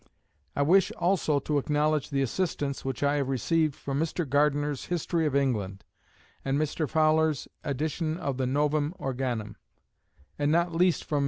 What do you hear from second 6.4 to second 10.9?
and Mr. Fowler's edition of the Novum Organum; and not